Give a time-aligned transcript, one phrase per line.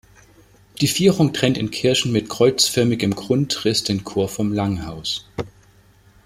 [0.79, 5.27] Die Vierung trennt in Kirchen mit kreuzförmigem Grundriss den Chor vom Langhaus.